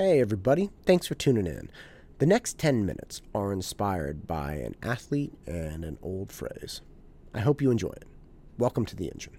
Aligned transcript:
Hey, 0.00 0.20
everybody. 0.20 0.70
Thanks 0.86 1.08
for 1.08 1.16
tuning 1.16 1.48
in. 1.48 1.72
The 2.20 2.26
next 2.26 2.56
10 2.56 2.86
minutes 2.86 3.20
are 3.34 3.52
inspired 3.52 4.28
by 4.28 4.52
an 4.52 4.76
athlete 4.80 5.32
and 5.44 5.84
an 5.84 5.98
old 6.00 6.30
phrase. 6.30 6.82
I 7.34 7.40
hope 7.40 7.60
you 7.60 7.72
enjoy 7.72 7.88
it. 7.88 8.04
Welcome 8.58 8.86
to 8.86 8.94
the 8.94 9.08
engine. 9.08 9.38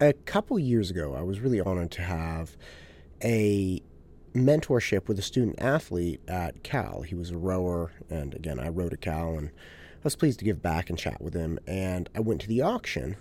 A 0.00 0.12
couple 0.24 0.58
years 0.58 0.90
ago, 0.90 1.14
I 1.14 1.22
was 1.22 1.38
really 1.38 1.60
honored 1.60 1.92
to 1.92 2.02
have 2.02 2.56
a 3.22 3.80
mentorship 4.34 5.06
with 5.06 5.20
a 5.20 5.22
student 5.22 5.62
athlete 5.62 6.20
at 6.26 6.64
Cal. 6.64 7.02
He 7.02 7.14
was 7.14 7.30
a 7.30 7.38
rower, 7.38 7.92
and 8.10 8.34
again, 8.34 8.58
I 8.58 8.70
rowed 8.70 8.92
at 8.92 9.00
Cal, 9.00 9.38
and 9.38 9.52
I 10.02 10.04
was 10.04 10.16
pleased 10.16 10.40
to 10.40 10.44
give 10.44 10.60
back 10.60 10.90
and 10.90 10.98
chat 10.98 11.22
with 11.22 11.34
him. 11.34 11.60
And 11.66 12.10
I 12.16 12.20
went 12.20 12.40
to 12.40 12.48
the 12.48 12.60
auction. 12.60 13.16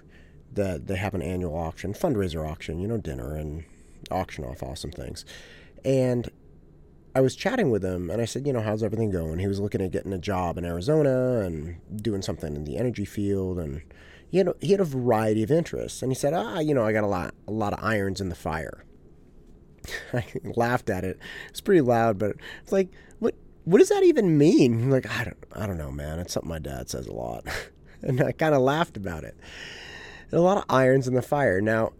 The, 0.52 0.81
they 0.84 0.95
have 0.95 1.13
an 1.13 1.22
annual 1.22 1.55
auction, 1.55 1.94
fundraiser 1.94 2.49
auction, 2.49 2.80
you 2.80 2.88
know, 2.88 2.98
dinner 2.98 3.35
and 3.35 3.63
auction 4.09 4.44
off 4.44 4.63
awesome 4.63 4.91
things. 4.91 5.23
And 5.86 6.30
I 7.13 7.22
was 7.22 7.36
chatting 7.36 7.72
with 7.72 7.84
him, 7.84 8.09
and 8.09 8.22
I 8.22 8.25
said, 8.25 8.48
you 8.48 8.53
know, 8.53 8.62
how's 8.62 8.84
everything 8.84 9.12
going? 9.12 9.39
He 9.39 9.48
was 9.48 9.59
looking 9.59 9.81
at 9.81 9.91
getting 9.91 10.13
a 10.13 10.17
job 10.17 10.58
in 10.58 10.66
Arizona 10.66 11.41
and 11.41 11.77
doing 12.02 12.22
something 12.22 12.55
in 12.55 12.63
the 12.63 12.77
energy 12.77 13.05
field, 13.05 13.59
and 13.59 13.81
he 14.30 14.38
had 14.38 14.48
a, 14.48 14.55
he 14.61 14.72
had 14.72 14.80
a 14.80 14.86
variety 14.86 15.44
of 15.44 15.52
interests. 15.52 16.02
And 16.02 16.11
he 16.11 16.16
said, 16.16 16.34
ah, 16.34 16.59
you 16.59 16.73
know, 16.73 16.84
I 16.86 16.94
got 16.94 17.03
a 17.03 17.08
lot 17.08 17.34
a 17.48 17.52
lot 17.52 17.73
of 17.73 17.84
irons 17.84 18.22
in 18.22 18.30
the 18.30 18.36
fire. 18.36 18.86
I 20.13 20.25
laughed 20.55 20.89
at 20.89 21.03
it. 21.03 21.20
It's 21.50 21.61
pretty 21.61 21.81
loud, 21.81 22.17
but 22.17 22.38
it's 22.63 22.72
like, 22.72 22.89
what 23.20 23.36
what 23.66 23.80
does 23.80 23.90
that 23.90 24.04
even 24.04 24.38
mean? 24.38 24.90
Like, 24.90 25.10
I 25.10 25.24
don't 25.24 25.38
I 25.54 25.66
don't 25.66 25.78
know, 25.78 25.92
man. 25.92 26.20
It's 26.20 26.34
something 26.34 26.50
my 26.50 26.60
dad 26.60 26.90
says 26.90 27.08
a 27.08 27.14
lot. 27.14 27.46
and 28.02 28.22
I 28.22 28.32
kind 28.32 28.56
of 28.56 28.62
laughed 28.62 28.98
about 28.98 29.24
it. 29.24 29.38
And 30.30 30.40
a 30.40 30.44
lot 30.44 30.58
of 30.58 30.66
irons 30.70 31.08
in 31.08 31.14
the 31.14 31.22
fire. 31.22 31.62
Now, 31.62 31.94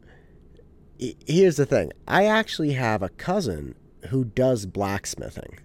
here's 0.98 1.58
the 1.58 1.66
thing. 1.66 1.92
I 2.08 2.26
actually 2.26 2.74
have 2.74 3.02
a 3.02 3.10
cousin 3.10 3.76
who 4.10 4.26
does 4.26 4.66
blacksmithing. 4.66 5.60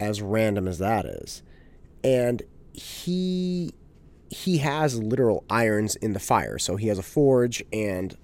As 0.00 0.20
random 0.20 0.66
as 0.66 0.78
that 0.78 1.06
is. 1.06 1.42
And 2.02 2.42
he 2.72 3.72
he 4.30 4.58
has 4.58 4.98
literal 4.98 5.44
irons 5.48 5.94
in 5.96 6.12
the 6.12 6.20
fire. 6.20 6.58
So 6.58 6.76
he 6.76 6.88
has 6.88 6.98
a 6.98 7.02
forge 7.02 7.62
and 7.72 8.16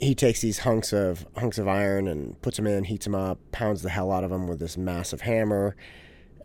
he 0.00 0.14
takes 0.14 0.40
these 0.40 0.60
hunks 0.60 0.92
of 0.92 1.26
hunks 1.36 1.58
of 1.58 1.68
iron 1.68 2.08
and 2.08 2.40
puts 2.42 2.56
them 2.56 2.66
in, 2.66 2.84
heats 2.84 3.04
them 3.06 3.14
up, 3.14 3.38
pounds 3.52 3.82
the 3.82 3.90
hell 3.90 4.12
out 4.12 4.24
of 4.24 4.30
them 4.30 4.46
with 4.46 4.58
this 4.58 4.76
massive 4.76 5.22
hammer. 5.22 5.76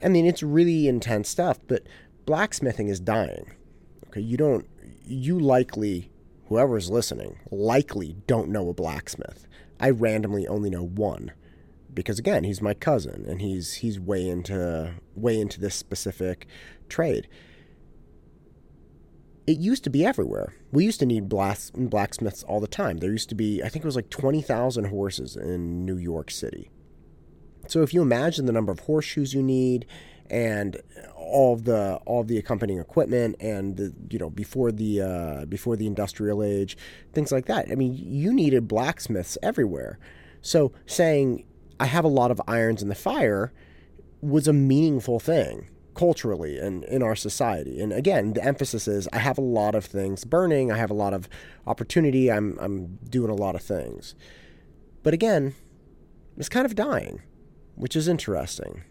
I 0.03 0.09
mean, 0.09 0.25
it's 0.25 0.43
really 0.43 0.87
intense 0.87 1.29
stuff, 1.29 1.59
but 1.67 1.83
blacksmithing 2.25 2.87
is 2.87 2.99
dying. 2.99 3.51
Okay, 4.07 4.21
you 4.21 4.37
don't 4.37 4.67
you 5.05 5.39
likely 5.39 6.11
whoever's 6.47 6.89
listening 6.89 7.39
likely 7.49 8.15
don't 8.27 8.49
know 8.49 8.69
a 8.69 8.73
blacksmith. 8.73 9.47
I 9.79 9.89
randomly 9.89 10.47
only 10.47 10.69
know 10.69 10.85
one 10.85 11.31
because 11.93 12.19
again, 12.19 12.43
he's 12.43 12.61
my 12.61 12.73
cousin 12.73 13.25
and 13.27 13.41
he's 13.41 13.75
he's 13.75 13.99
way 13.99 14.27
into 14.27 14.93
way 15.15 15.39
into 15.39 15.59
this 15.59 15.75
specific 15.75 16.47
trade 16.89 17.27
it 19.51 19.59
used 19.59 19.83
to 19.83 19.89
be 19.89 20.05
everywhere. 20.05 20.53
We 20.71 20.85
used 20.85 20.99
to 21.01 21.05
need 21.05 21.27
blacksmiths 21.27 22.43
all 22.43 22.61
the 22.61 22.67
time. 22.67 22.97
There 22.97 23.11
used 23.11 23.29
to 23.29 23.35
be, 23.35 23.61
I 23.61 23.67
think 23.67 23.83
it 23.83 23.87
was 23.87 23.97
like 23.97 24.09
20,000 24.09 24.85
horses 24.85 25.35
in 25.35 25.85
New 25.85 25.97
York 25.97 26.31
City. 26.31 26.71
So 27.67 27.81
if 27.81 27.93
you 27.93 28.01
imagine 28.01 28.45
the 28.45 28.53
number 28.53 28.71
of 28.71 28.79
horseshoes 28.79 29.33
you 29.33 29.43
need 29.43 29.85
and 30.29 30.77
all 31.17 31.57
the 31.57 31.99
all 32.05 32.23
the 32.23 32.37
accompanying 32.37 32.79
equipment 32.79 33.35
and 33.41 33.75
the 33.75 33.93
you 34.09 34.17
know 34.17 34.29
before 34.29 34.71
the 34.71 35.01
uh, 35.01 35.45
before 35.45 35.75
the 35.75 35.85
industrial 35.85 36.41
age 36.41 36.77
things 37.13 37.31
like 37.31 37.45
that. 37.45 37.69
I 37.69 37.75
mean, 37.75 37.93
you 37.93 38.33
needed 38.33 38.67
blacksmiths 38.67 39.37
everywhere. 39.43 39.99
So 40.41 40.71
saying 40.85 41.45
I 41.79 41.85
have 41.85 42.05
a 42.05 42.09
lot 42.09 42.31
of 42.31 42.41
irons 42.47 42.81
in 42.81 42.87
the 42.87 42.95
fire 42.95 43.51
was 44.21 44.47
a 44.47 44.53
meaningful 44.53 45.19
thing 45.19 45.69
culturally 46.01 46.57
and 46.57 46.83
in 46.85 47.03
our 47.03 47.15
society. 47.15 47.79
And 47.79 47.93
again, 47.93 48.33
the 48.33 48.43
emphasis 48.43 48.87
is 48.87 49.07
I 49.13 49.19
have 49.19 49.37
a 49.37 49.41
lot 49.59 49.75
of 49.75 49.85
things 49.85 50.25
burning, 50.25 50.71
I 50.71 50.77
have 50.77 50.89
a 50.89 50.95
lot 50.95 51.13
of 51.13 51.29
opportunity, 51.67 52.31
I'm 52.31 52.57
I'm 52.59 52.97
doing 53.07 53.29
a 53.29 53.35
lot 53.35 53.53
of 53.53 53.61
things. 53.61 54.15
But 55.03 55.13
again, 55.13 55.53
it's 56.37 56.49
kind 56.49 56.65
of 56.65 56.73
dying, 56.73 57.21
which 57.75 57.95
is 57.95 58.07
interesting. 58.07 58.81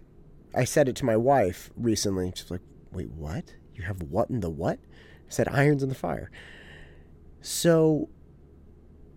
I 0.55 0.63
said 0.63 0.89
it 0.89 0.95
to 0.97 1.05
my 1.05 1.17
wife 1.17 1.73
recently. 1.75 2.33
She's 2.33 2.49
like, 2.49 2.63
"Wait, 2.93 3.11
what? 3.11 3.55
You 3.75 3.83
have 3.83 4.05
what 4.05 4.31
in 4.31 4.39
the 4.39 4.49
what?" 4.49 4.79
I 4.79 5.31
said 5.31 5.49
irons 5.49 5.83
in 5.83 5.89
the 5.89 5.97
fire. 5.97 6.31
So 7.41 8.09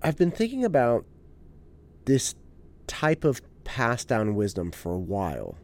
I've 0.02 0.18
been 0.18 0.32
thinking 0.32 0.66
about 0.66 1.06
this 2.06 2.34
type 2.88 3.24
of 3.24 3.40
passed 3.64 4.08
down 4.08 4.34
wisdom 4.34 4.72
for 4.72 4.94
a 4.96 5.06
while 5.16 5.60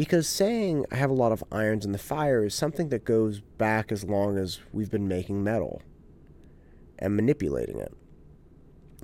because 0.00 0.26
saying 0.26 0.86
I 0.90 0.96
have 0.96 1.10
a 1.10 1.12
lot 1.12 1.30
of 1.30 1.44
irons 1.52 1.84
in 1.84 1.92
the 1.92 1.98
fire 1.98 2.42
is 2.46 2.54
something 2.54 2.88
that 2.88 3.04
goes 3.04 3.40
back 3.40 3.92
as 3.92 4.02
long 4.02 4.38
as 4.38 4.58
we've 4.72 4.90
been 4.90 5.06
making 5.06 5.44
metal 5.44 5.82
and 6.98 7.14
manipulating 7.14 7.78
it. 7.78 7.92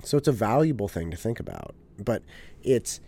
So 0.03 0.17
it's 0.17 0.27
a 0.27 0.31
valuable 0.31 0.87
thing 0.87 1.11
to 1.11 1.15
think 1.17 1.39
about. 1.39 1.75
But 2.03 2.23
it's 2.63 2.99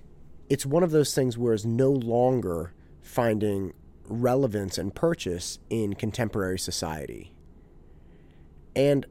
it's 0.52 0.68
one 0.68 0.84
of 0.84 0.92
those 0.92 1.16
things 1.16 1.36
where 1.36 1.52
it's 1.52 1.66
no 1.66 1.90
longer 1.90 2.76
finding 3.02 3.74
relevance 4.04 4.78
and 4.78 4.94
purchase 4.94 5.58
in 5.72 5.96
contemporary 5.96 6.60
society. 6.60 7.34
And 8.76 9.08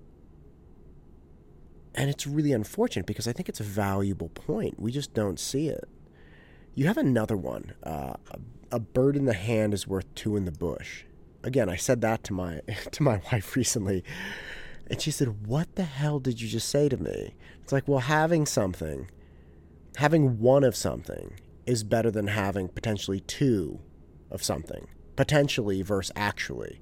and 1.96 2.08
it's 2.08 2.28
really 2.28 2.52
unfortunate 2.52 3.06
because 3.06 3.26
I 3.26 3.32
think 3.32 3.48
it's 3.48 3.58
a 3.58 3.64
valuable 3.64 4.28
point. 4.28 4.78
We 4.78 4.92
just 4.92 5.14
don't 5.14 5.40
see 5.40 5.66
it. 5.66 5.88
You 6.78 6.86
have 6.86 6.96
another 6.96 7.36
one, 7.36 7.72
uh, 7.82 8.12
a 8.70 8.78
bird 8.78 9.16
in 9.16 9.24
the 9.24 9.32
hand 9.32 9.74
is 9.74 9.88
worth 9.88 10.14
two 10.14 10.36
in 10.36 10.44
the 10.44 10.52
bush. 10.52 11.02
Again, 11.42 11.68
I 11.68 11.74
said 11.74 12.02
that 12.02 12.22
to 12.22 12.32
my 12.32 12.60
to 12.92 13.02
my 13.02 13.20
wife 13.32 13.56
recently, 13.56 14.04
and 14.88 15.02
she 15.02 15.10
said, 15.10 15.44
"What 15.48 15.74
the 15.74 15.82
hell 15.82 16.20
did 16.20 16.40
you 16.40 16.46
just 16.46 16.68
say 16.68 16.88
to 16.88 16.96
me?" 16.96 17.34
It's 17.64 17.72
like, 17.72 17.88
well, 17.88 17.98
having 17.98 18.46
something, 18.46 19.10
having 19.96 20.38
one 20.38 20.62
of 20.62 20.76
something 20.76 21.40
is 21.66 21.82
better 21.82 22.12
than 22.12 22.28
having 22.28 22.68
potentially 22.68 23.18
two 23.22 23.80
of 24.30 24.44
something, 24.44 24.86
potentially 25.16 25.82
versus 25.82 26.12
actually. 26.14 26.80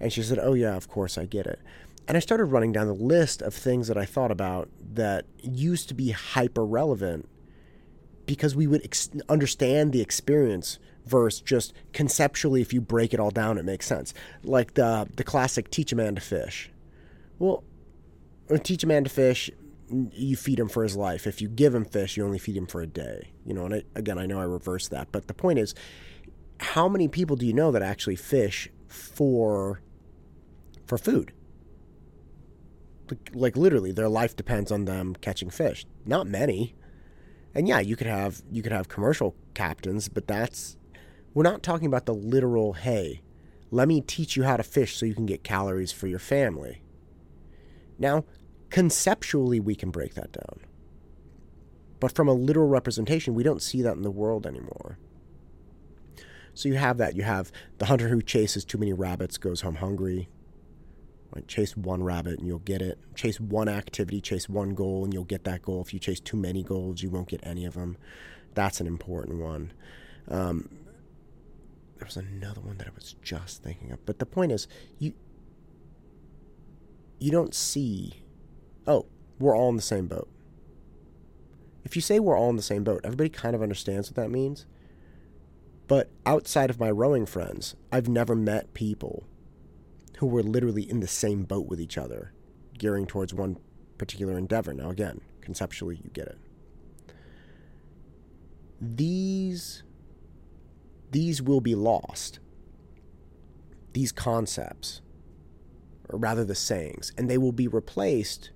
And 0.00 0.12
she 0.12 0.24
said, 0.24 0.40
"Oh 0.42 0.54
yeah, 0.54 0.74
of 0.74 0.88
course 0.88 1.16
I 1.16 1.26
get 1.26 1.46
it." 1.46 1.60
And 2.08 2.16
I 2.16 2.20
started 2.20 2.46
running 2.46 2.72
down 2.72 2.88
the 2.88 2.94
list 2.94 3.42
of 3.42 3.54
things 3.54 3.86
that 3.86 3.96
I 3.96 4.06
thought 4.06 4.32
about 4.32 4.70
that 4.94 5.26
used 5.40 5.86
to 5.86 5.94
be 5.94 6.10
hyper 6.10 6.66
relevant 6.66 7.28
because 8.26 8.54
we 8.54 8.66
would 8.66 8.84
ex- 8.84 9.10
understand 9.28 9.92
the 9.92 10.00
experience 10.00 10.78
versus 11.06 11.40
just 11.40 11.72
conceptually 11.92 12.60
if 12.60 12.72
you 12.72 12.80
break 12.80 13.12
it 13.12 13.20
all 13.20 13.30
down 13.30 13.58
it 13.58 13.64
makes 13.64 13.86
sense. 13.86 14.14
Like 14.42 14.74
the 14.74 15.08
the 15.16 15.24
classic 15.24 15.70
teach 15.70 15.92
a 15.92 15.96
man 15.96 16.14
to 16.14 16.20
fish. 16.20 16.70
Well 17.38 17.64
teach 18.62 18.82
a 18.82 18.86
man 18.86 19.04
to 19.04 19.10
fish 19.10 19.50
you 20.12 20.36
feed 20.36 20.60
him 20.60 20.68
for 20.68 20.84
his 20.84 20.96
life. 20.96 21.26
If 21.26 21.42
you 21.42 21.48
give 21.48 21.74
him 21.74 21.84
fish 21.84 22.16
you 22.16 22.24
only 22.24 22.38
feed 22.38 22.56
him 22.56 22.66
for 22.66 22.80
a 22.80 22.86
day. 22.86 23.32
You 23.44 23.54
know 23.54 23.64
and 23.64 23.74
I, 23.74 23.82
again 23.94 24.18
i 24.18 24.26
know 24.26 24.40
i 24.40 24.44
reverse 24.44 24.88
that 24.88 25.08
but 25.12 25.26
the 25.26 25.34
point 25.34 25.58
is 25.58 25.74
how 26.60 26.88
many 26.88 27.08
people 27.08 27.36
do 27.36 27.46
you 27.46 27.52
know 27.54 27.72
that 27.72 27.82
actually 27.82 28.16
fish 28.16 28.68
for 28.86 29.80
for 30.86 30.98
food? 30.98 31.32
Like, 33.10 33.30
like 33.32 33.56
literally 33.56 33.92
their 33.92 34.08
life 34.08 34.36
depends 34.36 34.70
on 34.70 34.84
them 34.84 35.16
catching 35.20 35.50
fish. 35.50 35.86
Not 36.04 36.26
many 36.26 36.74
and 37.54 37.68
yeah 37.68 37.80
you 37.80 37.96
could 37.96 38.06
have 38.06 38.42
you 38.50 38.62
could 38.62 38.72
have 38.72 38.88
commercial 38.88 39.34
captains 39.54 40.08
but 40.08 40.26
that's 40.26 40.76
we're 41.32 41.44
not 41.44 41.62
talking 41.62 41.86
about 41.86 42.06
the 42.06 42.14
literal, 42.14 42.72
hey, 42.72 43.22
let 43.70 43.86
me 43.86 44.00
teach 44.00 44.36
you 44.36 44.42
how 44.42 44.56
to 44.56 44.62
fish 44.62 44.96
so 44.96 45.06
you 45.06 45.14
can 45.14 45.26
get 45.26 45.44
calories 45.44 45.92
for 45.92 46.08
your 46.08 46.18
family. 46.18 46.82
Now, 47.98 48.24
conceptually, 48.68 49.60
we 49.60 49.76
can 49.76 49.90
break 49.90 50.14
that 50.14 50.32
down. 50.32 50.60
But 52.00 52.12
from 52.12 52.28
a 52.28 52.32
literal 52.32 52.68
representation, 52.68 53.34
we 53.34 53.42
don't 53.42 53.62
see 53.62 53.82
that 53.82 53.96
in 53.96 54.02
the 54.02 54.10
world 54.10 54.46
anymore. 54.46 54.98
So 56.54 56.68
you 56.68 56.74
have 56.76 56.98
that. 56.98 57.14
You 57.14 57.22
have 57.22 57.52
the 57.78 57.86
hunter 57.86 58.08
who 58.08 58.22
chases 58.22 58.64
too 58.64 58.78
many 58.78 58.92
rabbits 58.92 59.38
goes 59.38 59.60
home 59.60 59.76
hungry. 59.76 60.28
Right? 61.34 61.46
Chase 61.46 61.76
one 61.76 62.02
rabbit 62.02 62.38
and 62.38 62.46
you'll 62.46 62.58
get 62.58 62.82
it. 62.82 62.98
Chase 63.14 63.38
one 63.38 63.68
activity, 63.68 64.20
chase 64.20 64.48
one 64.48 64.74
goal, 64.74 65.04
and 65.04 65.14
you'll 65.14 65.24
get 65.24 65.44
that 65.44 65.62
goal. 65.62 65.80
If 65.80 65.94
you 65.94 66.00
chase 66.00 66.20
too 66.20 66.36
many 66.36 66.62
goals, 66.62 67.02
you 67.02 67.10
won't 67.10 67.28
get 67.28 67.40
any 67.44 67.64
of 67.64 67.74
them. 67.74 67.96
That's 68.54 68.80
an 68.80 68.86
important 68.86 69.40
one. 69.40 69.72
Um, 70.28 70.68
there 71.98 72.06
was 72.06 72.16
another 72.16 72.60
one 72.60 72.78
that 72.78 72.88
I 72.88 72.90
was 72.94 73.14
just 73.22 73.62
thinking 73.62 73.92
of. 73.92 74.04
But 74.06 74.18
the 74.18 74.26
point 74.26 74.52
is, 74.52 74.66
you 74.98 75.12
you 77.18 77.30
don't 77.30 77.54
see. 77.54 78.24
Oh, 78.86 79.06
we're 79.38 79.56
all 79.56 79.68
in 79.68 79.76
the 79.76 79.82
same 79.82 80.06
boat. 80.06 80.28
If 81.84 81.94
you 81.94 82.02
say 82.02 82.18
we're 82.18 82.38
all 82.38 82.50
in 82.50 82.56
the 82.56 82.62
same 82.62 82.82
boat, 82.82 83.02
everybody 83.04 83.28
kind 83.28 83.54
of 83.54 83.62
understands 83.62 84.10
what 84.10 84.16
that 84.16 84.30
means. 84.30 84.66
But 85.86 86.10
outside 86.24 86.70
of 86.70 86.80
my 86.80 86.90
rowing 86.90 87.26
friends, 87.26 87.74
I've 87.92 88.08
never 88.08 88.34
met 88.34 88.72
people 88.74 89.24
who 90.20 90.26
were 90.26 90.42
literally 90.42 90.82
in 90.82 91.00
the 91.00 91.08
same 91.08 91.44
boat 91.44 91.66
with 91.66 91.80
each 91.80 91.96
other, 91.96 92.30
gearing 92.76 93.06
towards 93.06 93.32
one 93.32 93.56
particular 93.96 94.36
endeavor. 94.36 94.74
Now, 94.74 94.90
again, 94.90 95.22
conceptually, 95.40 95.98
you 96.04 96.10
get 96.10 96.26
it. 96.26 96.38
These 98.78 99.82
these 101.10 101.40
will 101.40 101.62
be 101.62 101.74
lost. 101.74 102.38
These 103.94 104.12
concepts, 104.12 105.00
or 106.10 106.18
rather 106.18 106.44
the 106.44 106.54
sayings, 106.54 107.12
and 107.16 107.30
they 107.30 107.38
will 107.38 107.50
be 107.50 107.66
replaced 107.66 108.50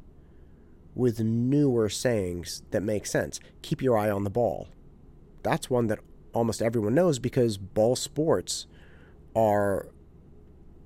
with 0.94 1.18
newer 1.20 1.88
sayings 1.88 2.62
that 2.72 2.82
make 2.82 3.06
sense. 3.06 3.40
Keep 3.62 3.80
your 3.80 3.96
eye 3.96 4.10
on 4.10 4.24
the 4.24 4.30
ball. 4.30 4.68
That's 5.42 5.70
one 5.70 5.86
that 5.86 6.00
almost 6.34 6.60
everyone 6.60 6.94
knows 6.94 7.18
because 7.18 7.56
ball 7.56 7.96
sports 7.96 8.66
are 9.34 9.88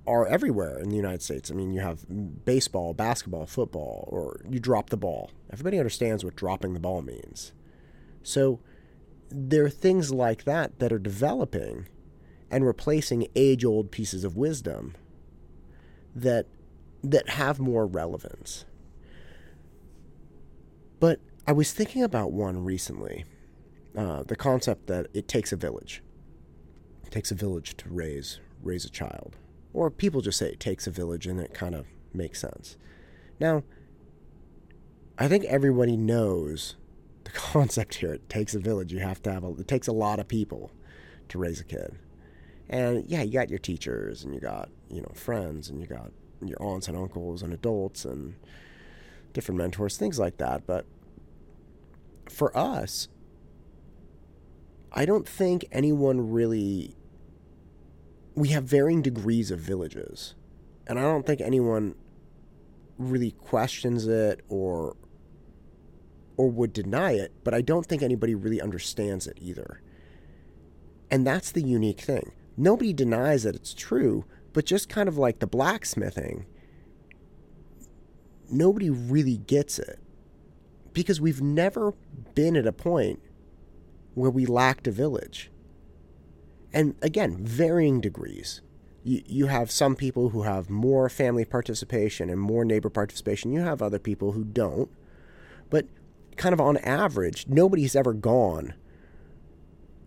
are 0.09 0.27
everywhere 0.27 0.79
in 0.79 0.89
the 0.89 0.97
United 0.97 1.23
States. 1.23 1.51
I 1.51 1.55
mean, 1.55 1.73
you 1.73 1.81
have 1.81 2.07
baseball, 2.45 2.95
basketball, 2.95 3.47
football, 3.47 4.09
or 4.11 4.41
you 4.49 4.59
drop 4.59 4.89
the 4.91 4.97
ball. 4.97 5.31
Everybody 5.53 5.79
understands 5.79 6.25
what 6.25 6.35
dropping 6.35 6.73
the 6.73 6.81
ball 6.81 7.03
means. 7.03 7.53
So 8.23 8.61
there 9.31 9.65
are 9.65 9.71
things 9.71 10.11
like 10.11 10.45
that 10.45 10.79
that 10.79 10.93
are 10.93 10.99
developing 10.99 11.89
and 12.51 12.67
replacing 12.67 13.29
age-old 13.37 13.91
pieces 13.91 14.25
of 14.25 14.37
wisdom 14.37 14.97
that 16.15 16.47
that 17.05 17.29
have 17.31 17.61
more 17.61 17.87
relevance. 17.87 18.65
But 20.99 21.21
I 21.47 21.53
was 21.53 21.73
thinking 21.73 22.03
about 22.03 22.33
one 22.33 22.65
recently, 22.65 23.25
uh, 23.97 24.25
the 24.25 24.35
concept 24.35 24.87
that 24.89 25.07
it 25.15 25.29
takes 25.29 25.53
a 25.53 25.57
village. 25.57 26.03
It 27.05 27.13
takes 27.13 27.31
a 27.31 27.35
village 27.35 27.77
to 27.77 27.89
raise 27.89 28.41
raise 28.63 28.85
a 28.85 28.91
child, 28.91 29.37
or 29.73 29.91
people 29.91 30.21
just 30.21 30.39
say 30.39 30.49
it 30.49 30.61
takes 30.61 30.87
a 30.87 30.91
village, 30.91 31.27
and 31.27 31.41
it 31.41 31.55
kind 31.55 31.75
of 31.75 31.87
makes 32.13 32.41
sense. 32.41 32.77
Now, 33.41 33.63
I 35.19 35.29
think 35.29 35.45
everybody 35.45 35.97
knows 35.97 36.77
the 37.25 37.31
concept 37.39 37.97
here. 37.97 38.15
It 38.15 38.29
takes 38.29 38.55
a 38.55 38.59
village. 38.59 38.93
You 38.93 39.01
have 39.01 39.23
to 39.23 39.33
have 39.33 39.45
a. 39.45 39.51
It 39.55 39.69
takes 39.69 39.87
a 39.87 39.93
lot 39.93 40.19
of 40.19 40.29
people 40.29 40.71
to 41.29 41.39
raise 41.39 41.61
a 41.61 41.65
kid, 41.65 41.97
and 42.69 43.05
yeah, 43.07 43.23
you 43.23 43.33
got 43.33 43.51
your 43.51 43.59
teachers, 43.59 44.25
and 44.25 44.35
you 44.35 44.41
got 44.41 44.69
you 44.89 45.01
know 45.01 45.13
friends, 45.15 45.69
and 45.69 45.81
you 45.81 45.87
got 45.87 46.11
your 46.45 46.61
aunts 46.63 46.89
and 46.89 46.97
uncles 46.97 47.43
and 47.43 47.53
adults 47.53 48.05
and 48.05 48.35
different 49.33 49.59
mentors, 49.59 49.97
things 49.97 50.19
like 50.19 50.39
that. 50.39 50.67
But 50.67 50.87
for 52.31 52.57
us, 52.57 53.09
I 54.93 55.05
don't 55.05 55.29
think 55.29 55.67
anyone 55.73 56.31
really. 56.31 56.95
We 58.39 58.49
have 58.51 58.65
varying 58.65 59.03
degrees 59.03 59.51
of 59.51 59.59
villages. 59.59 60.35
And 60.87 60.99
I 60.99 61.03
don't 61.03 61.27
think 61.27 61.41
anyone 61.41 61.97
really 62.97 63.33
questions 63.33 64.07
it 64.07 64.41
or 64.49 64.97
or 66.37 66.49
would 66.49 66.73
deny 66.73 67.13
it, 67.13 67.33
but 67.43 67.53
I 67.53 67.61
don't 67.61 67.85
think 67.85 68.01
anybody 68.01 68.33
really 68.37 68.61
understands 68.61 69.27
it 69.27 69.37
either. 69.41 69.83
And 71.11 71.27
that's 71.27 71.51
the 71.51 71.63
unique 71.63 72.01
thing. 72.01 72.31
Nobody 72.57 72.93
denies 72.93 73.43
that 73.43 73.57
it's 73.57 73.75
true, 73.75 74.25
but 74.53 74.65
just 74.65 74.89
kind 74.89 75.09
of 75.09 75.19
like 75.19 75.41
the 75.41 75.49
blacksmithing, 75.49 76.47
nobody 78.49 78.89
really 78.89 79.37
gets 79.37 79.81
it 79.81 79.99
because 80.93 81.21
we've 81.21 81.43
never 81.43 81.93
been 82.35 82.57
at 82.57 82.69
a 82.69 82.73
point 82.73 83.21
where 84.15 84.31
we 84.31 84.47
lacked 84.47 84.87
a 84.87 84.93
village. 84.93 85.51
And 86.73 86.95
again, 87.03 87.39
varying 87.45 88.01
degrees. 88.01 88.61
You, 89.03 89.23
you 89.27 89.47
have 89.47 89.71
some 89.71 89.97
people 89.97 90.31
who 90.31 90.43
have 90.43 90.69
more 90.69 91.09
family 91.09 91.45
participation 91.45 92.29
and 92.29 92.41
more 92.41 92.65
neighbor 92.65 92.91
participation. 92.91 93.53
You 93.53 93.61
have 93.61 93.81
other 93.81 93.99
people 93.99 94.33
who 94.33 94.45
don't. 94.45 94.91
But 95.71 95.87
kind 96.37 96.53
of 96.53 96.61
on 96.61 96.77
average, 96.79 97.47
nobody's 97.49 97.97
ever 97.97 98.13
gone 98.13 98.75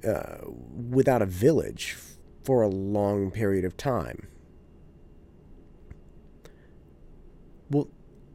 uh, 0.05 0.37
without 0.89 1.21
a 1.21 1.27
village 1.27 1.95
for 2.43 2.61
a 2.61 2.67
long 2.67 3.31
period 3.31 3.65
of 3.65 3.77
time. 3.77 4.27
Well, 7.69 7.87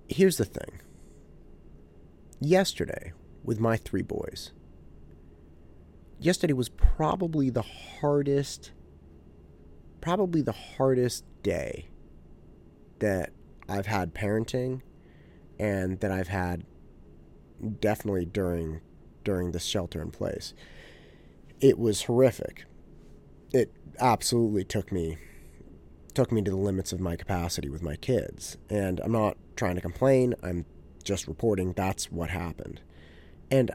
here's 0.08 0.36
the 0.36 0.44
thing. 0.44 0.80
Yesterday, 2.40 3.12
with 3.42 3.60
my 3.60 3.76
three 3.76 4.02
boys, 4.02 4.52
yesterday 6.18 6.52
was 6.52 6.68
probably 6.68 7.50
the 7.50 7.62
hardest, 7.62 8.72
probably 10.00 10.42
the 10.42 10.52
hardest 10.52 11.24
day 11.42 11.88
that 12.98 13.30
I've 13.68 13.86
had 13.86 14.14
parenting 14.14 14.82
and 15.58 16.00
that 16.00 16.10
I've 16.10 16.28
had 16.28 16.64
definitely 17.80 18.26
during 18.26 18.80
during 19.24 19.52
the 19.52 19.58
shelter 19.58 20.00
in 20.00 20.10
place. 20.10 20.54
It 21.60 21.78
was 21.78 22.02
horrific. 22.02 22.64
It 23.52 23.72
absolutely 23.98 24.64
took 24.64 24.92
me 24.92 25.18
took 26.14 26.32
me 26.32 26.40
to 26.40 26.50
the 26.50 26.56
limits 26.56 26.92
of 26.92 27.00
my 27.00 27.14
capacity 27.14 27.68
with 27.68 27.82
my 27.82 27.96
kids. 27.96 28.56
And 28.70 29.00
I'm 29.00 29.12
not 29.12 29.36
trying 29.54 29.74
to 29.74 29.82
complain, 29.82 30.34
I'm 30.42 30.64
just 31.04 31.28
reporting 31.28 31.74
that's 31.74 32.10
what 32.10 32.30
happened. 32.30 32.80
And 33.50 33.70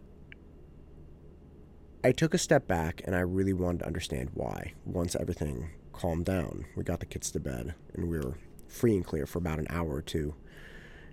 I 2.03 2.11
took 2.11 2.33
a 2.33 2.39
step 2.39 2.67
back 2.67 3.01
and 3.05 3.15
I 3.15 3.19
really 3.19 3.53
wanted 3.53 3.79
to 3.79 3.87
understand 3.87 4.31
why 4.33 4.73
once 4.85 5.15
everything 5.15 5.69
calmed 5.93 6.25
down. 6.25 6.65
We 6.75 6.83
got 6.83 6.99
the 6.99 7.05
kids 7.05 7.31
to 7.31 7.39
bed 7.39 7.75
and 7.93 8.09
we 8.09 8.17
were 8.17 8.37
free 8.67 8.95
and 8.95 9.05
clear 9.05 9.25
for 9.25 9.37
about 9.37 9.59
an 9.59 9.67
hour 9.69 9.93
or 9.93 10.01
two 10.01 10.33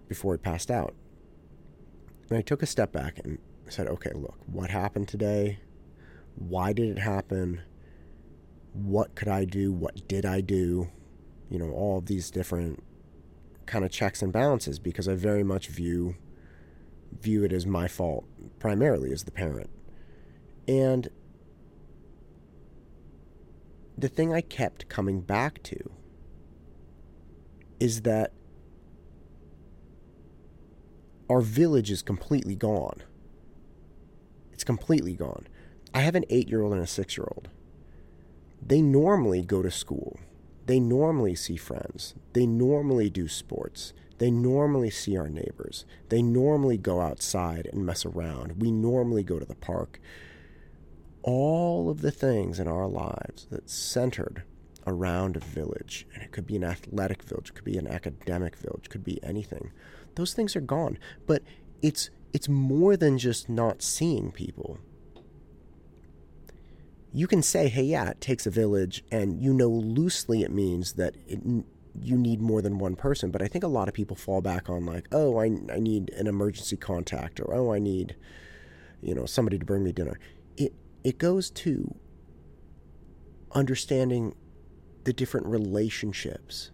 before 0.08 0.32
we 0.32 0.38
passed 0.38 0.70
out. 0.70 0.94
And 2.30 2.38
I 2.38 2.42
took 2.42 2.62
a 2.62 2.66
step 2.66 2.92
back 2.92 3.20
and 3.22 3.38
said, 3.68 3.86
okay, 3.86 4.12
look, 4.14 4.38
what 4.46 4.70
happened 4.70 5.08
today? 5.08 5.58
Why 6.34 6.72
did 6.72 6.88
it 6.96 7.00
happen? 7.00 7.62
What 8.72 9.14
could 9.14 9.28
I 9.28 9.44
do? 9.44 9.72
What 9.72 10.08
did 10.08 10.24
I 10.24 10.40
do? 10.40 10.90
you 11.50 11.58
know, 11.58 11.70
all 11.70 11.98
of 11.98 12.06
these 12.06 12.30
different 12.30 12.82
kind 13.66 13.84
of 13.84 13.90
checks 13.90 14.22
and 14.22 14.32
balances 14.32 14.78
because 14.78 15.08
I 15.08 15.14
very 15.14 15.42
much 15.42 15.68
view 15.68 16.16
view 17.20 17.42
it 17.42 17.52
as 17.52 17.64
my 17.64 17.88
fault 17.88 18.24
primarily 18.58 19.12
as 19.12 19.24
the 19.24 19.30
parent. 19.30 19.70
And 20.68 21.08
the 23.96 24.08
thing 24.08 24.32
I 24.32 24.40
kept 24.40 24.88
coming 24.88 25.20
back 25.20 25.62
to 25.64 25.90
is 27.80 28.02
that 28.02 28.32
our 31.28 31.40
village 31.40 31.90
is 31.90 32.02
completely 32.02 32.54
gone. 32.54 33.02
It's 34.52 34.64
completely 34.64 35.14
gone. 35.14 35.48
I 35.92 36.00
have 36.02 36.14
an 36.14 36.24
eight 36.30 36.48
year 36.48 36.62
old 36.62 36.74
and 36.74 36.82
a 36.82 36.86
six 36.86 37.16
year 37.16 37.26
old. 37.34 37.48
They 38.64 38.82
normally 38.82 39.42
go 39.42 39.62
to 39.62 39.70
school 39.70 40.18
they 40.68 40.80
normally 40.80 41.34
see 41.34 41.56
friends. 41.56 42.14
They 42.34 42.46
normally 42.46 43.08
do 43.08 43.26
sports. 43.26 43.94
They 44.18 44.30
normally 44.30 44.90
see 44.90 45.16
our 45.16 45.30
neighbors. 45.30 45.86
They 46.10 46.20
normally 46.20 46.76
go 46.76 47.00
outside 47.00 47.66
and 47.72 47.86
mess 47.86 48.04
around. 48.04 48.60
We 48.60 48.70
normally 48.70 49.22
go 49.22 49.38
to 49.38 49.46
the 49.46 49.54
park. 49.54 49.98
All 51.30 51.90
of 51.90 52.00
the 52.00 52.10
things 52.10 52.58
in 52.58 52.66
our 52.68 52.88
lives 52.88 53.46
that 53.50 53.68
centered 53.68 54.44
around 54.86 55.36
a 55.36 55.40
village, 55.40 56.06
and 56.14 56.22
it 56.22 56.32
could 56.32 56.46
be 56.46 56.56
an 56.56 56.64
athletic 56.64 57.22
village, 57.22 57.50
it 57.50 57.54
could 57.54 57.64
be 57.64 57.76
an 57.76 57.86
academic 57.86 58.56
village, 58.56 58.86
it 58.86 58.90
could 58.90 59.04
be 59.04 59.22
anything. 59.22 59.70
Those 60.14 60.32
things 60.32 60.56
are 60.56 60.60
gone. 60.60 60.98
But 61.26 61.42
it's 61.82 62.10
it's 62.32 62.48
more 62.48 62.96
than 62.96 63.18
just 63.18 63.48
not 63.48 63.82
seeing 63.82 64.32
people 64.32 64.78
you 67.12 67.26
can 67.26 67.42
say, 67.42 67.68
hey, 67.68 67.82
yeah, 67.82 68.10
it 68.10 68.20
takes 68.20 68.46
a 68.46 68.50
village, 68.50 69.02
and 69.10 69.40
you 69.40 69.54
know 69.54 69.68
loosely 69.68 70.42
it 70.42 70.52
means 70.52 70.94
that 70.94 71.16
it, 71.26 71.40
you 72.00 72.16
need 72.16 72.40
more 72.40 72.62
than 72.62 72.78
one 72.78 72.96
person. 72.96 73.30
But 73.30 73.42
I 73.42 73.48
think 73.48 73.64
a 73.64 73.68
lot 73.68 73.88
of 73.88 73.94
people 73.94 74.16
fall 74.16 74.40
back 74.40 74.68
on, 74.68 74.84
like, 74.84 75.08
oh, 75.12 75.38
I, 75.38 75.46
I 75.72 75.78
need 75.78 76.10
an 76.10 76.26
emergency 76.26 76.76
contact, 76.76 77.40
or 77.40 77.54
oh, 77.54 77.72
I 77.72 77.78
need, 77.78 78.16
you 79.00 79.14
know, 79.14 79.26
somebody 79.26 79.58
to 79.58 79.64
bring 79.64 79.82
me 79.82 79.92
dinner. 79.92 80.18
It, 80.56 80.74
it 81.08 81.16
goes 81.16 81.48
to 81.48 81.94
understanding 83.52 84.34
the 85.04 85.12
different 85.14 85.46
relationships, 85.46 86.70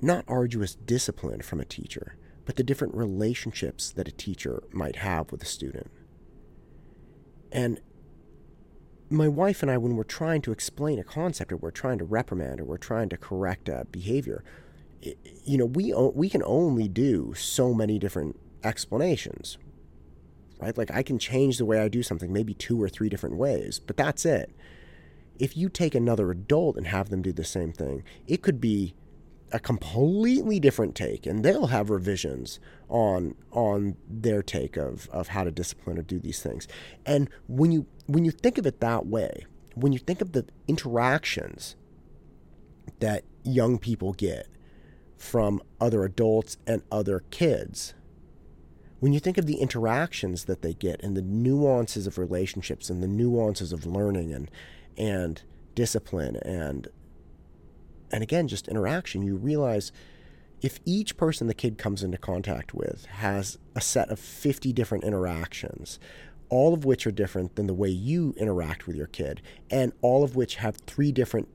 not 0.00 0.24
arduous 0.26 0.74
discipline 0.74 1.42
from 1.42 1.60
a 1.60 1.66
teacher, 1.66 2.16
but 2.46 2.56
the 2.56 2.62
different 2.62 2.94
relationships 2.94 3.90
that 3.90 4.08
a 4.08 4.12
teacher 4.12 4.62
might 4.72 4.96
have 4.96 5.30
with 5.30 5.42
a 5.42 5.46
student. 5.46 5.90
And 7.52 7.78
my 9.10 9.28
wife 9.28 9.60
and 9.60 9.70
I, 9.70 9.76
when 9.76 9.94
we're 9.94 10.04
trying 10.04 10.40
to 10.40 10.50
explain 10.50 10.98
a 10.98 11.04
concept 11.04 11.52
or 11.52 11.58
we're 11.58 11.70
trying 11.70 11.98
to 11.98 12.04
reprimand 12.06 12.62
or 12.62 12.64
we're 12.64 12.78
trying 12.78 13.10
to 13.10 13.18
correct 13.18 13.68
a 13.68 13.86
behavior, 13.90 14.42
you 15.44 15.58
know, 15.58 15.66
we 15.66 15.92
we 15.92 16.30
can 16.30 16.42
only 16.42 16.88
do 16.88 17.34
so 17.34 17.74
many 17.74 17.98
different 17.98 18.40
explanations, 18.64 19.58
right? 20.60 20.76
Like 20.76 20.90
I 20.90 21.02
can 21.02 21.18
change 21.18 21.58
the 21.58 21.64
way 21.66 21.80
I 21.80 21.88
do 21.88 22.02
something, 22.02 22.32
maybe 22.32 22.54
two 22.54 22.82
or 22.82 22.88
three 22.88 23.08
different 23.08 23.36
ways, 23.36 23.78
but 23.80 23.96
that's 23.96 24.24
it. 24.24 24.50
if 25.38 25.56
you 25.56 25.68
take 25.68 25.94
another 25.94 26.30
adult 26.30 26.76
and 26.76 26.86
have 26.86 27.10
them 27.10 27.22
do 27.22 27.32
the 27.32 27.44
same 27.44 27.72
thing, 27.72 28.02
it 28.26 28.42
could 28.42 28.60
be 28.60 28.94
a 29.52 29.60
completely 29.60 30.58
different 30.58 30.94
take 30.94 31.24
and 31.26 31.44
they'll 31.44 31.68
have 31.68 31.88
revisions 31.88 32.58
on 32.88 33.34
on 33.52 33.96
their 34.08 34.42
take 34.42 34.76
of 34.76 35.08
of 35.10 35.28
how 35.28 35.44
to 35.44 35.50
discipline 35.52 35.98
or 35.98 36.02
do 36.02 36.18
these 36.18 36.42
things. 36.42 36.66
And 37.04 37.30
when 37.48 37.70
you 37.72 37.86
when 38.06 38.24
you 38.24 38.30
think 38.32 38.58
of 38.58 38.66
it 38.66 38.80
that 38.80 39.06
way, 39.06 39.46
when 39.74 39.92
you 39.92 39.98
think 39.98 40.20
of 40.20 40.32
the 40.32 40.46
interactions 40.66 41.76
that 43.00 43.24
young 43.44 43.78
people 43.78 44.12
get 44.14 44.48
from 45.16 45.62
other 45.80 46.04
adults 46.04 46.56
and 46.66 46.82
other 46.90 47.24
kids, 47.30 47.94
when 49.00 49.12
you 49.12 49.20
think 49.20 49.38
of 49.38 49.46
the 49.46 49.56
interactions 49.56 50.44
that 50.44 50.62
they 50.62 50.74
get 50.74 51.02
and 51.02 51.16
the 51.16 51.22
nuances 51.22 52.06
of 52.06 52.18
relationships 52.18 52.88
and 52.90 53.02
the 53.02 53.08
nuances 53.08 53.72
of 53.72 53.86
learning 53.86 54.32
and 54.32 54.50
and 54.96 55.42
discipline 55.74 56.36
and 56.36 56.88
and 58.10 58.22
again 58.22 58.48
just 58.48 58.68
interaction 58.68 59.22
you 59.22 59.36
realize 59.36 59.92
if 60.62 60.80
each 60.86 61.16
person 61.18 61.46
the 61.46 61.54
kid 61.54 61.76
comes 61.76 62.02
into 62.02 62.16
contact 62.16 62.72
with 62.72 63.04
has 63.06 63.58
a 63.74 63.80
set 63.80 64.08
of 64.08 64.18
50 64.18 64.72
different 64.72 65.04
interactions 65.04 65.98
all 66.48 66.72
of 66.72 66.84
which 66.84 67.06
are 67.06 67.12
different 67.12 67.56
than 67.56 67.66
the 67.66 67.74
way 67.74 67.88
you 67.88 68.32
interact 68.38 68.86
with 68.86 68.96
your 68.96 69.08
kid 69.08 69.42
and 69.70 69.92
all 70.00 70.24
of 70.24 70.34
which 70.36 70.56
have 70.56 70.76
three 70.86 71.12
different 71.12 71.48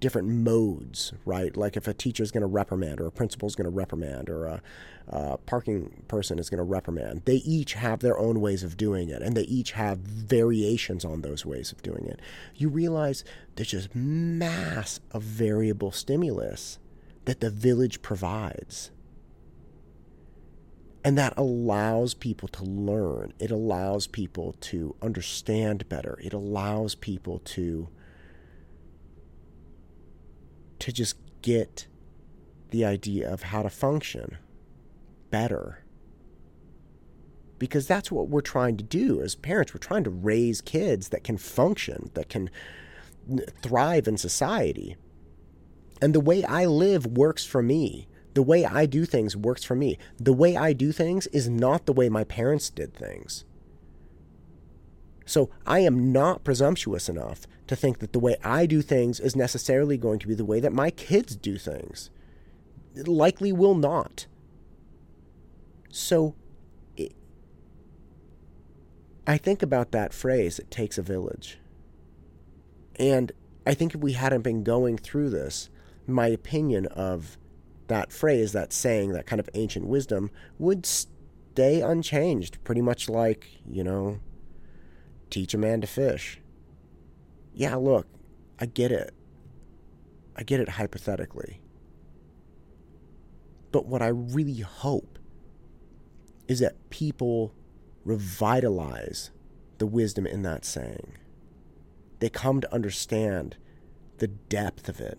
different 0.00 0.28
modes, 0.28 1.12
right? 1.24 1.56
Like 1.56 1.76
if 1.76 1.88
a 1.88 1.94
teacher 1.94 2.22
is 2.22 2.30
going 2.30 2.42
to 2.42 2.46
reprimand, 2.46 3.00
or 3.00 3.06
a 3.06 3.12
principal 3.12 3.48
is 3.48 3.54
going 3.54 3.64
to 3.64 3.70
reprimand, 3.70 4.28
or 4.28 4.46
a, 4.46 4.62
a 5.08 5.36
parking 5.38 6.04
person 6.08 6.38
is 6.38 6.50
going 6.50 6.58
to 6.58 6.64
reprimand, 6.64 7.22
they 7.24 7.36
each 7.36 7.74
have 7.74 8.00
their 8.00 8.18
own 8.18 8.40
ways 8.40 8.62
of 8.62 8.76
doing 8.76 9.08
it, 9.08 9.22
and 9.22 9.36
they 9.36 9.42
each 9.42 9.72
have 9.72 9.98
variations 9.98 11.04
on 11.04 11.22
those 11.22 11.46
ways 11.46 11.72
of 11.72 11.82
doing 11.82 12.06
it. 12.06 12.20
You 12.54 12.68
realize 12.68 13.24
there's 13.54 13.70
just 13.70 13.94
mass 13.94 15.00
of 15.12 15.22
variable 15.22 15.92
stimulus 15.92 16.78
that 17.24 17.40
the 17.40 17.50
village 17.50 18.02
provides. 18.02 18.90
And 21.04 21.16
that 21.16 21.34
allows 21.36 22.14
people 22.14 22.48
to 22.48 22.64
learn. 22.64 23.32
It 23.38 23.52
allows 23.52 24.08
people 24.08 24.56
to 24.60 24.96
understand 25.00 25.88
better. 25.88 26.18
It 26.20 26.32
allows 26.32 26.96
people 26.96 27.38
to 27.44 27.88
to 30.80 30.92
just 30.92 31.16
get 31.42 31.86
the 32.70 32.84
idea 32.84 33.32
of 33.32 33.44
how 33.44 33.62
to 33.62 33.70
function 33.70 34.38
better. 35.30 35.84
Because 37.58 37.86
that's 37.86 38.12
what 38.12 38.28
we're 38.28 38.40
trying 38.42 38.76
to 38.76 38.84
do 38.84 39.22
as 39.22 39.34
parents. 39.34 39.72
We're 39.72 39.78
trying 39.78 40.04
to 40.04 40.10
raise 40.10 40.60
kids 40.60 41.08
that 41.08 41.24
can 41.24 41.38
function, 41.38 42.10
that 42.14 42.28
can 42.28 42.50
thrive 43.62 44.06
in 44.06 44.18
society. 44.18 44.96
And 46.02 46.14
the 46.14 46.20
way 46.20 46.44
I 46.44 46.66
live 46.66 47.06
works 47.06 47.44
for 47.44 47.62
me. 47.62 48.08
The 48.34 48.42
way 48.42 48.66
I 48.66 48.84
do 48.84 49.06
things 49.06 49.34
works 49.34 49.64
for 49.64 49.74
me. 49.74 49.96
The 50.18 50.34
way 50.34 50.56
I 50.56 50.74
do 50.74 50.92
things 50.92 51.26
is 51.28 51.48
not 51.48 51.86
the 51.86 51.94
way 51.94 52.10
my 52.10 52.24
parents 52.24 52.68
did 52.68 52.92
things. 52.92 53.44
So 55.26 55.50
I 55.66 55.80
am 55.80 56.12
not 56.12 56.44
presumptuous 56.44 57.08
enough 57.08 57.46
to 57.66 57.76
think 57.76 57.98
that 57.98 58.12
the 58.12 58.20
way 58.20 58.36
I 58.44 58.64
do 58.64 58.80
things 58.80 59.18
is 59.18 59.34
necessarily 59.34 59.98
going 59.98 60.20
to 60.20 60.28
be 60.28 60.34
the 60.34 60.44
way 60.44 60.60
that 60.60 60.72
my 60.72 60.90
kids 60.90 61.34
do 61.34 61.58
things. 61.58 62.10
It 62.94 63.08
likely 63.08 63.52
will 63.52 63.74
not. 63.74 64.26
So 65.90 66.36
it, 66.96 67.12
I 69.26 69.36
think 69.36 69.62
about 69.62 69.90
that 69.90 70.14
phrase, 70.14 70.60
it 70.60 70.70
takes 70.70 70.96
a 70.96 71.02
village. 71.02 71.58
And 72.94 73.32
I 73.66 73.74
think 73.74 73.94
if 73.94 74.00
we 74.00 74.12
hadn't 74.12 74.42
been 74.42 74.62
going 74.62 74.96
through 74.96 75.30
this, 75.30 75.68
my 76.06 76.28
opinion 76.28 76.86
of 76.86 77.36
that 77.88 78.12
phrase, 78.12 78.52
that 78.52 78.72
saying, 78.72 79.12
that 79.12 79.26
kind 79.26 79.40
of 79.40 79.50
ancient 79.54 79.86
wisdom 79.86 80.30
would 80.58 80.86
stay 80.86 81.80
unchanged, 81.80 82.62
pretty 82.62 82.80
much 82.80 83.08
like, 83.08 83.48
you 83.68 83.82
know, 83.82 84.20
teach 85.30 85.54
a 85.54 85.58
man 85.58 85.80
to 85.80 85.86
fish. 85.86 86.40
Yeah, 87.54 87.76
look, 87.76 88.06
I 88.58 88.66
get 88.66 88.92
it. 88.92 89.14
I 90.36 90.42
get 90.42 90.60
it 90.60 90.70
hypothetically. 90.70 91.60
But 93.72 93.86
what 93.86 94.02
I 94.02 94.08
really 94.08 94.60
hope 94.60 95.18
is 96.48 96.60
that 96.60 96.90
people 96.90 97.52
revitalize 98.04 99.30
the 99.78 99.86
wisdom 99.86 100.26
in 100.26 100.42
that 100.42 100.64
saying. 100.64 101.16
They 102.20 102.28
come 102.28 102.60
to 102.60 102.72
understand 102.72 103.56
the 104.18 104.28
depth 104.28 104.88
of 104.88 105.00
it 105.00 105.18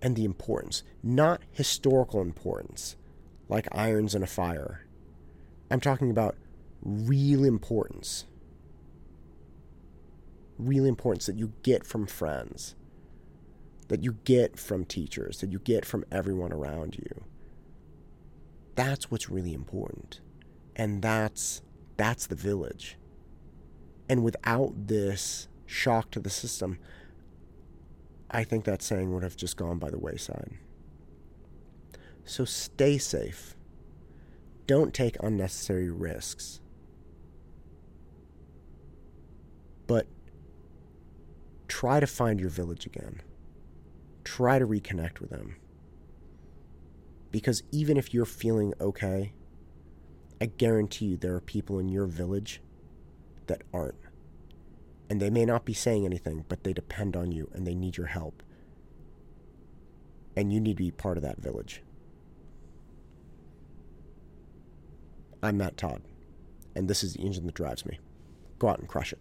and 0.00 0.16
the 0.16 0.24
importance, 0.24 0.82
not 1.02 1.42
historical 1.50 2.20
importance, 2.20 2.96
like 3.48 3.68
irons 3.72 4.14
in 4.14 4.22
a 4.22 4.26
fire. 4.26 4.86
I'm 5.70 5.80
talking 5.80 6.10
about 6.10 6.36
real 6.82 7.44
importance 7.44 8.26
really 10.66 10.88
importance 10.88 11.26
that 11.26 11.38
you 11.38 11.52
get 11.62 11.86
from 11.86 12.06
friends, 12.06 12.74
that 13.88 14.02
you 14.02 14.16
get 14.24 14.58
from 14.58 14.84
teachers, 14.84 15.40
that 15.40 15.52
you 15.52 15.58
get 15.58 15.84
from 15.84 16.04
everyone 16.10 16.52
around 16.52 16.96
you. 16.96 17.24
That's 18.74 19.10
what's 19.10 19.28
really 19.28 19.52
important. 19.52 20.20
And 20.74 21.02
that's 21.02 21.62
that's 21.96 22.26
the 22.26 22.34
village. 22.34 22.96
And 24.08 24.24
without 24.24 24.88
this 24.88 25.48
shock 25.66 26.10
to 26.12 26.20
the 26.20 26.30
system, 26.30 26.78
I 28.30 28.44
think 28.44 28.64
that 28.64 28.82
saying 28.82 29.12
would 29.12 29.22
have 29.22 29.36
just 29.36 29.56
gone 29.56 29.78
by 29.78 29.90
the 29.90 29.98
wayside. 29.98 30.54
So 32.24 32.44
stay 32.44 32.98
safe. 32.98 33.56
Don't 34.66 34.94
take 34.94 35.16
unnecessary 35.20 35.90
risks. 35.90 36.60
But 39.86 40.06
try 41.72 41.98
to 41.98 42.06
find 42.06 42.38
your 42.38 42.50
village 42.50 42.84
again. 42.84 43.22
Try 44.24 44.58
to 44.58 44.66
reconnect 44.66 45.20
with 45.20 45.30
them. 45.30 45.56
Because 47.30 47.62
even 47.72 47.96
if 47.96 48.12
you're 48.12 48.26
feeling 48.26 48.74
okay, 48.78 49.32
I 50.38 50.46
guarantee 50.46 51.06
you 51.06 51.16
there 51.16 51.34
are 51.34 51.40
people 51.40 51.78
in 51.78 51.88
your 51.88 52.04
village 52.04 52.60
that 53.46 53.62
aren't. 53.72 53.94
And 55.08 55.18
they 55.18 55.30
may 55.30 55.46
not 55.46 55.64
be 55.64 55.72
saying 55.72 56.04
anything, 56.04 56.44
but 56.46 56.62
they 56.62 56.74
depend 56.74 57.16
on 57.16 57.32
you 57.32 57.48
and 57.54 57.66
they 57.66 57.74
need 57.74 57.96
your 57.96 58.08
help. 58.08 58.42
And 60.36 60.52
you 60.52 60.60
need 60.60 60.76
to 60.76 60.84
be 60.84 60.90
part 60.90 61.16
of 61.16 61.22
that 61.22 61.40
village. 61.40 61.82
I'm 65.42 65.56
Matt 65.56 65.78
Todd, 65.78 66.02
and 66.76 66.86
this 66.86 67.02
is 67.02 67.14
the 67.14 67.22
engine 67.22 67.46
that 67.46 67.54
drives 67.54 67.86
me. 67.86 67.98
Go 68.58 68.68
out 68.68 68.78
and 68.78 68.88
crush 68.88 69.14
it. 69.14 69.18